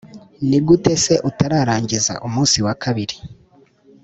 Ni 0.47 0.59
gute 0.67 0.93
se 1.03 1.15
utararangiza 1.29 2.13
umunsi 2.27 2.57
wa 2.65 2.73
kabiri 2.83 3.15